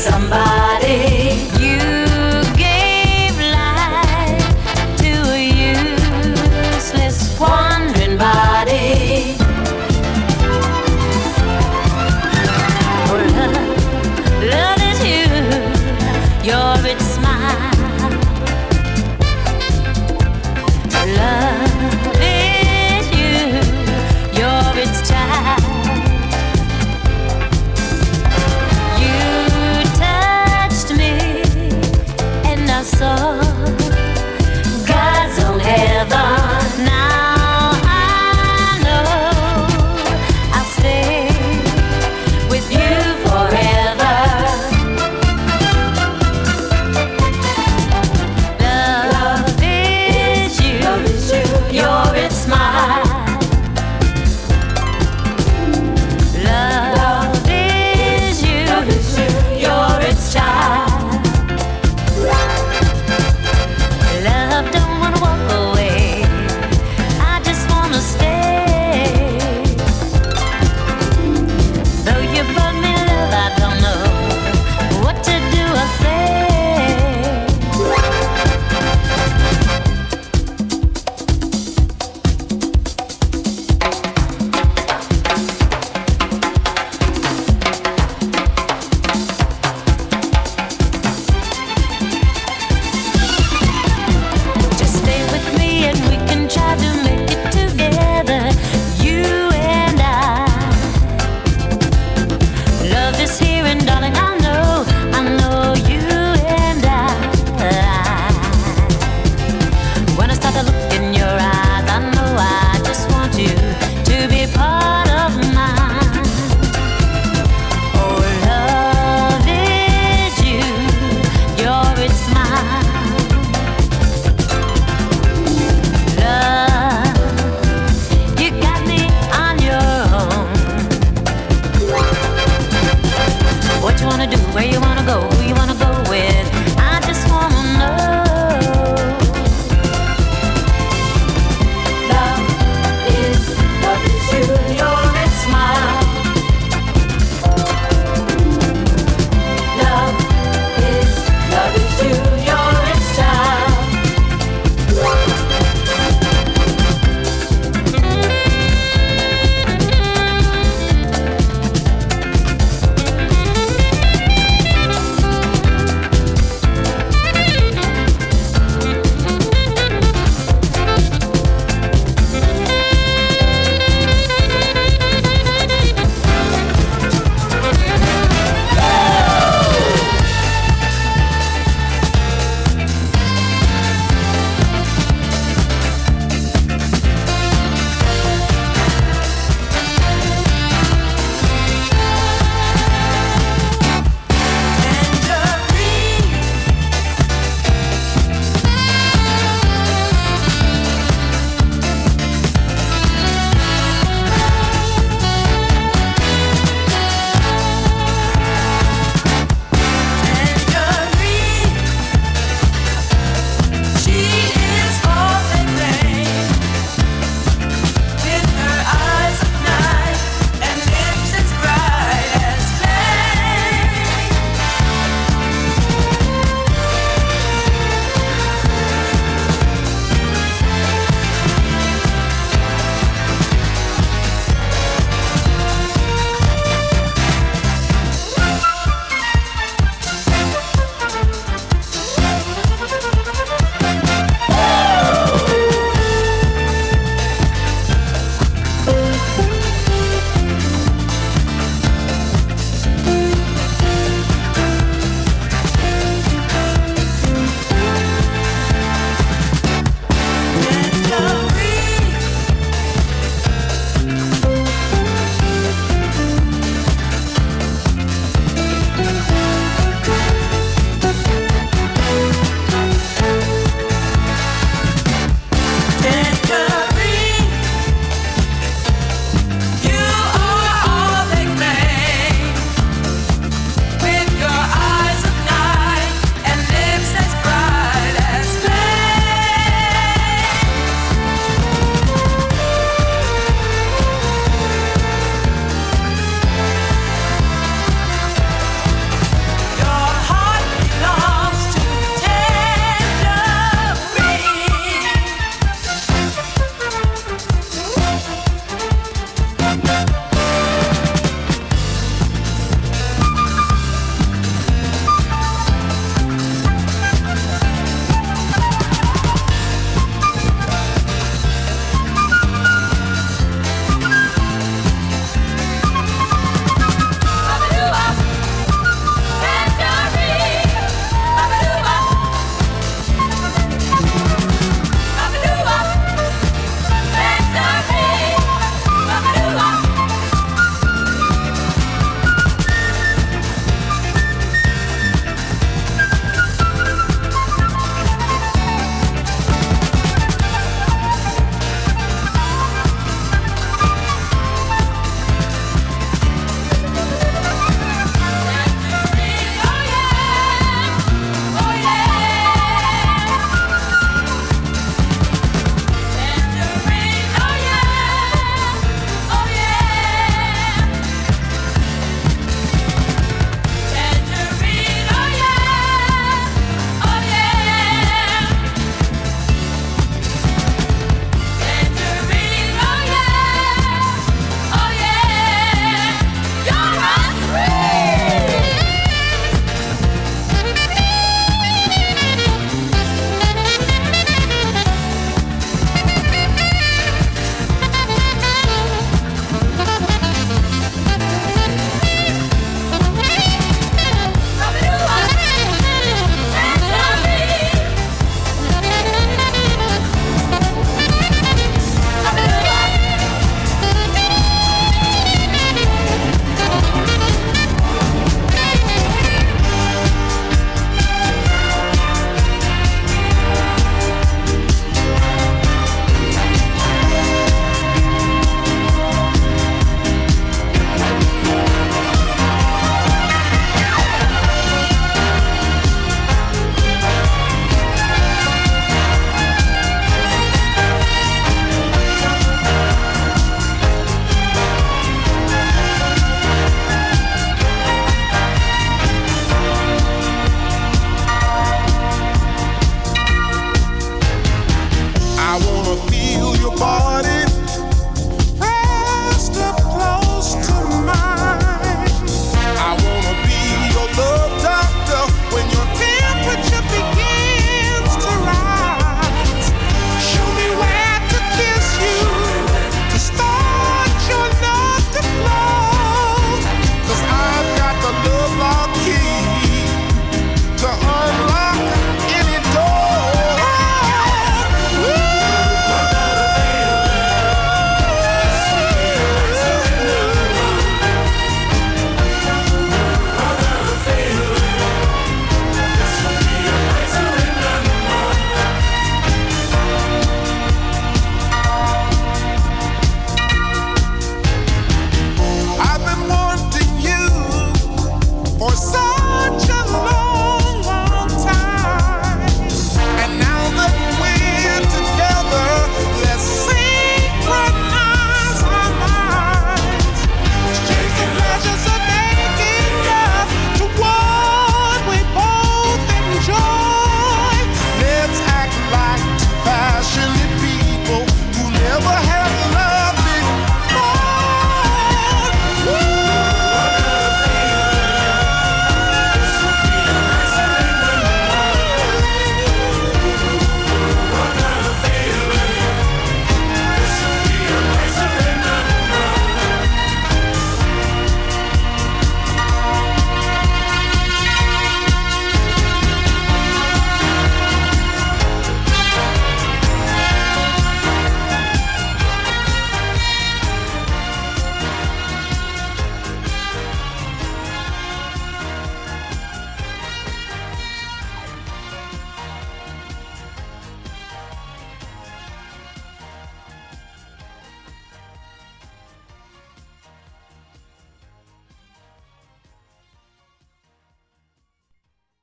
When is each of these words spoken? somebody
somebody 0.00 0.39